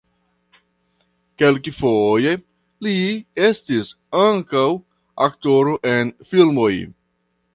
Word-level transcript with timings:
Kelkfoje 1.41 2.31
li 2.87 2.95
estis 3.49 3.93
ankaŭ 4.23 4.65
aktoro 5.29 5.79
en 5.95 6.13
filmoj. 6.33 6.73